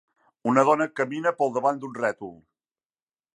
Una 0.51 0.63
dona 0.69 0.87
camina 0.99 1.33
pel 1.41 1.53
davant 1.59 1.83
d'un 1.85 1.93
rètol. 2.01 2.33